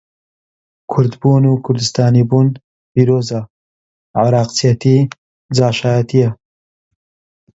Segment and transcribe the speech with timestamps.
[0.91, 2.47] کوردبوون و کوردستانی بوون
[2.93, 3.41] پیرۆزە،
[4.19, 4.97] عێڕاقچێتی
[5.55, 6.29] جاشایەتییە.